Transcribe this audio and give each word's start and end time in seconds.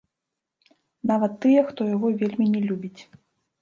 Нават 1.13 1.37
тыя, 1.45 1.59
хто 1.71 1.81
яго 1.95 2.07
вельмі 2.25 2.53
не 2.59 2.67
любіць. 2.69 2.97